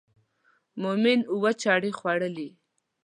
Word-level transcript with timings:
مومن 0.81 1.19
اووه 1.31 1.51
چړې 1.61 1.91
خوړلې 1.97 2.31
دي. 2.37 2.49